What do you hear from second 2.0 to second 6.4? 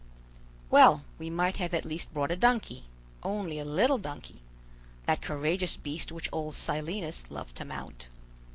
brought a donkey, only a little donkey; that courageous beast which